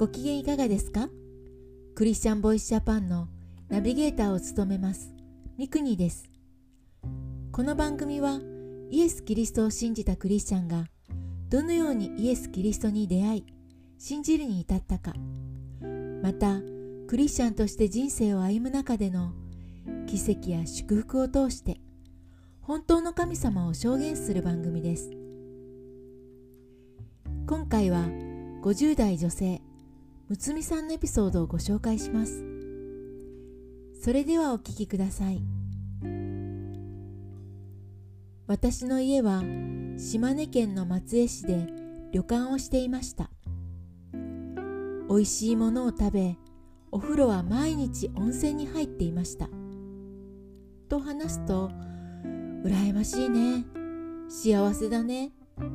[0.00, 1.10] ご機嫌いかがですか？
[1.94, 3.28] クリスチャンボイスジャパンの
[3.68, 5.12] ナビゲーターを務めます
[5.58, 6.30] ミクニです。
[7.52, 8.40] この番組は
[8.90, 10.86] イエス・キリストを信じたクリスチャンが
[11.50, 13.46] どのようにイエス・キリストに出会い
[13.98, 15.12] 信じるに至ったか
[16.22, 16.62] また
[17.06, 19.34] クリスチャンとして人生を歩む中での
[20.06, 21.78] 奇跡や祝福を通して
[22.62, 25.10] 本当の神様を証言する番組です。
[27.46, 28.06] 今回は
[28.62, 29.60] 50代女性
[30.30, 32.44] むつみさんのエピソードをご紹介します。
[34.00, 35.42] それではお聞きください。
[38.46, 39.42] 私の家は
[39.98, 41.66] 島根県の松江市で
[42.12, 43.28] 旅館をしていました。
[45.08, 46.36] 美味しいものを食べ
[46.92, 49.48] お風呂は毎日温泉に入っていました。
[50.88, 51.72] と話すと
[52.64, 53.64] 羨ましいね。
[54.28, 55.32] 幸せだね。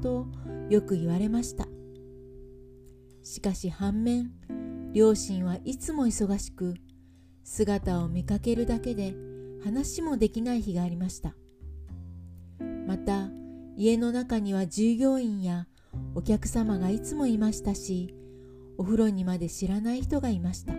[0.00, 0.26] と
[0.70, 1.68] よく言われました。
[3.28, 4.30] しかし反面
[4.94, 6.76] 両親はいつも忙しく
[7.44, 9.14] 姿を見かけるだけで
[9.62, 11.34] 話もできない日がありました。
[12.86, 13.28] また
[13.76, 15.66] 家の中には従業員や
[16.14, 18.14] お客様がいつもいましたし
[18.78, 20.72] お風呂にまで知らない人がいました。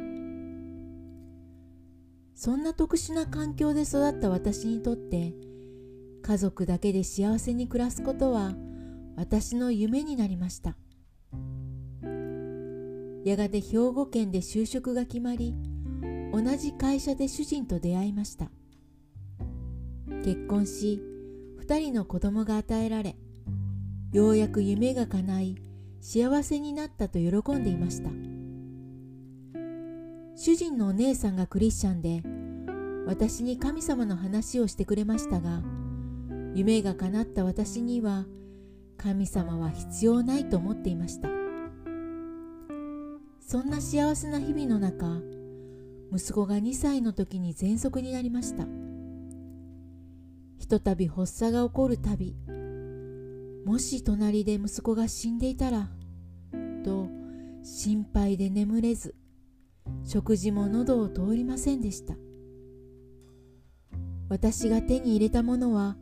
[2.33, 5.35] そんな特殊な環境で育った私にとって
[6.23, 8.55] 家族だけで幸せに暮らすことは
[9.15, 10.75] 私の夢になりました。
[13.25, 15.55] やがて兵庫県で就職が決まり
[16.33, 18.49] 同じ会社で主人と出会いました。
[20.23, 21.01] 結婚し
[21.61, 23.15] 2人の子供が与えられ
[24.11, 25.55] ようやく夢が叶い
[26.01, 28.09] 幸せになったと喜んでいました。
[30.35, 32.23] 主人のお姉さんがクリスチャンで
[33.05, 35.61] 私に神様の話をしてくれましたが
[36.55, 38.25] 夢が叶った私には
[38.97, 41.38] 神様は必要ないと思っていました。
[43.51, 45.07] そんな幸せな日々の中
[46.15, 48.67] 息子が2歳の時に喘息になりました。
[50.59, 52.35] ひとたび発作が起こるたび
[53.65, 55.89] もし隣で息子が死んでいたら
[56.85, 57.09] と
[57.63, 59.15] 心配で眠れず
[60.03, 62.13] 食事も喉を通りませんでした。
[64.29, 65.97] 私が手に入れたものは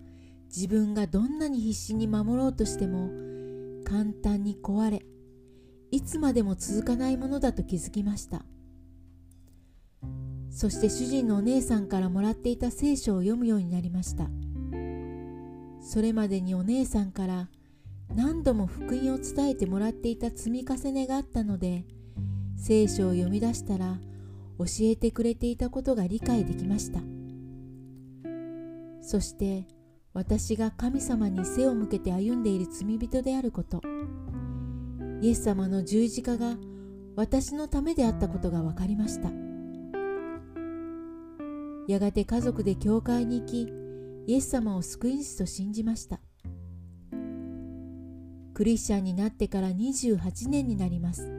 [0.53, 3.09] 自分がどんなに必死に守ろうとしても
[3.85, 5.05] 簡単に壊れ
[5.91, 8.43] いつまでも続かないものだと気づきました。
[10.49, 14.27] そして主人のお姉さんからもらっていた聖書を読むようになりました。
[15.81, 17.49] それまでにお姉さんから
[18.13, 21.85] 何度も福音を伝えてもらっていた積み重ねがあったので
[22.57, 23.99] 聖書を読み出したら
[24.57, 27.01] 教えてくれていたことが理解できました。
[29.01, 29.67] そして
[30.13, 33.81] 私が神様に背を向けて歩んでいる罪人であること。
[35.21, 36.57] イエス様の十字架が
[37.15, 39.31] 私のためであったことが分かりました。
[41.87, 43.73] やがて家族で教会に行き
[44.27, 46.19] イエス様を救い主と信じました。
[48.53, 51.37] クリスチャンになってから28年になります。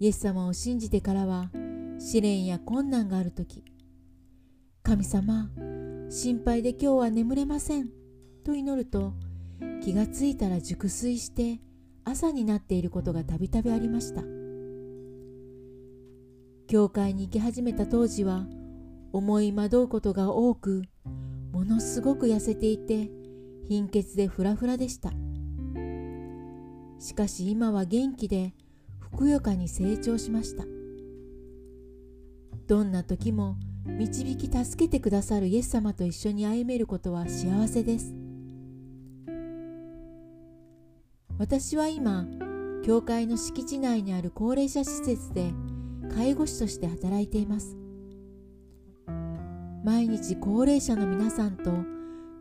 [0.00, 1.50] イエス様を信じてからは
[1.98, 3.64] 試練や困難がある時
[4.84, 5.50] 神様
[6.08, 7.88] 心配で今日は眠れません
[8.44, 9.14] と祈ると
[9.82, 11.60] 気がついたら熟睡して
[12.04, 14.22] 朝になっていることがたびたびありました。
[16.66, 18.46] 教会に行き始めた当時は
[19.12, 20.82] 思い惑うことが多く
[21.52, 23.10] ものすごく痩せていて
[23.66, 25.12] 貧血でフラフラでした。
[26.98, 28.54] しかし今は元気で
[28.98, 30.64] ふくよかに成長しました。
[32.66, 38.27] どんな時も導き助けてくださるイエス様と一緒に歩めることは幸せです。
[41.38, 42.26] 私は今
[42.84, 45.52] 教会の敷地内にある高齢者施設で
[46.12, 47.76] 介護士として働いています。
[49.84, 51.72] 毎日高齢者の皆さんと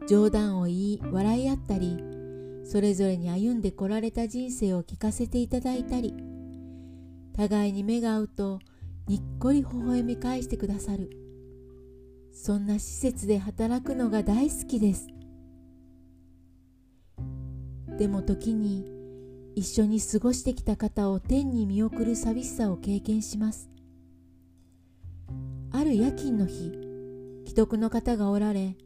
[0.08, 1.98] 冗談を言い笑い合ったり
[2.64, 6.16] それぞれに歩んでこられた人生を聞かせていただいたり
[7.36, 8.60] 互いに目が合うと
[9.08, 11.12] にっこり微笑み返してくださる。
[12.34, 15.08] そんな施設で働くのが大好きです。
[17.98, 18.86] でも時に
[19.56, 23.70] 一緒に過ごしてきた方を天に見送る寂しさを経験します。
[25.72, 26.72] ある夜勤の日
[27.46, 28.78] 既得の方がおられ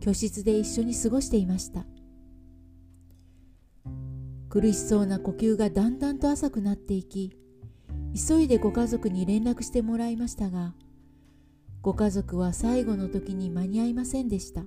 [0.00, 1.84] 居室で一緒に過ごしていました。
[4.48, 7.36] 苦しそうな呼吸がだんだんと浅くなっていき
[8.14, 10.72] 急いでご家族に連絡してもらいましたが
[11.82, 14.62] ご家族は最後の時に間に合いませんでした。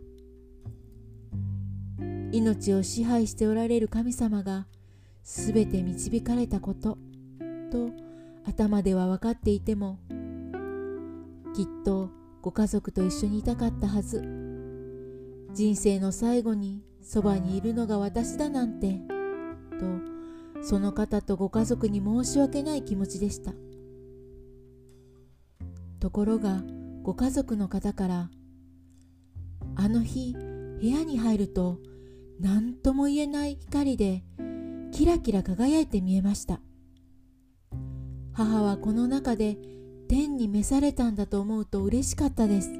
[2.31, 4.67] 命を支配しておられる神様が
[5.23, 6.97] すべて導かれたこと
[7.71, 7.91] と
[8.45, 9.99] 頭では分かっていても
[11.55, 12.09] きっと
[12.41, 14.39] ご家族と一緒にいたかったはず。
[15.53, 19.01] 人生の最後にそばにいるのが私だなんて
[19.79, 23.53] とその方とご家族に申し訳ない気持ちでした。
[25.99, 26.63] ところが
[27.01, 28.29] ご家族の方から
[29.75, 31.79] 「あの日部屋に入ると
[32.39, 34.23] 何とも言えない光で
[34.91, 36.61] キラキラ輝いて見えました。
[38.33, 39.57] 母はこの中で
[40.07, 42.71] 天に召されたんだと思うと嬉しかったです。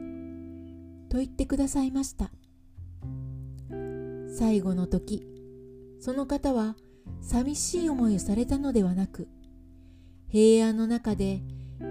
[1.10, 2.32] と言ってくださいました。
[4.40, 5.28] 最後の時
[6.00, 6.78] その方は
[7.22, 9.28] 寂しい思いをされたのではなく
[10.30, 11.42] 平安の中で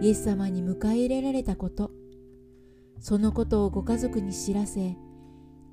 [0.01, 1.91] イエス様に迎え入れられたこと
[3.01, 4.97] そのことをご家族に知らせ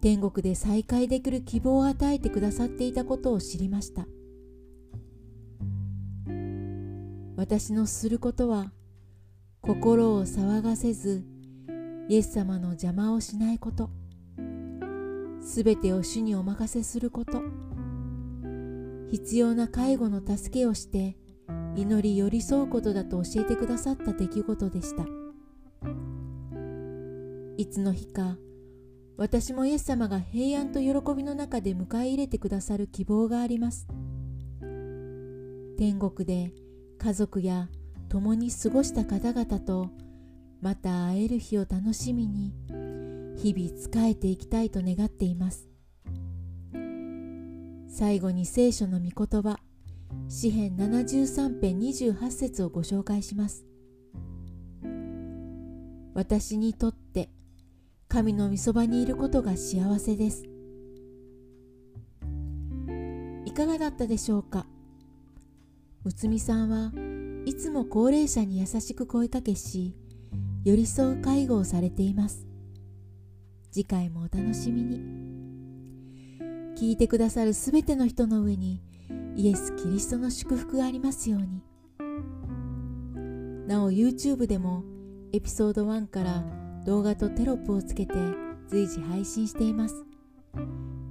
[0.06, 4.06] 天国で再会できる希望を与えてくださっていたことを知りました。
[7.36, 8.72] 私のすることは
[9.62, 11.26] 心を騒がせず
[12.08, 13.90] イエス様の邪魔をしないこと。
[15.42, 17.42] すべてを主にお任せすること。
[19.10, 21.18] 必要な介護の助けをして
[21.76, 25.04] 祈り寄り添うことだと教えてくださった出来事でした。
[27.58, 28.38] いつの日か
[29.18, 33.88] 私もイエス様が平安と喜びの中で迎え入れてくださる希望があります。
[35.78, 36.54] 天国で
[36.98, 37.70] 家族や
[38.10, 39.90] 共に過ごした方々と
[40.62, 42.54] また会える日を楽しみに
[43.38, 45.70] 日々仕えていきたいと願っています。
[47.88, 49.60] 最後に聖書の御言葉
[50.28, 53.66] 詩編73編28節をご紹介します。
[56.14, 56.90] 私にと
[58.16, 60.46] 神の御そばにいることが幸せです。
[63.44, 64.66] いかがだったでしょうか？
[66.06, 66.94] むつみさんは
[67.44, 69.98] いつも高齢者に優しく声かけし
[70.64, 72.48] 寄り添う介護をされています。
[73.70, 75.02] 次回もお楽しみに。
[76.78, 78.82] 聞いてくださるすべての人の上に
[79.36, 81.62] イエス・キリストの祝福がありますように。
[83.68, 84.86] なお YouTube でも
[85.34, 86.46] エピソード1から
[86.86, 88.14] 動画とテロップをつけて
[88.68, 89.96] 随時配信しています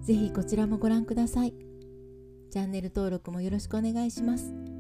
[0.03, 1.55] ぜひこちらもご覧ください
[2.51, 4.74] チャンネル登録もよろしくお願いします。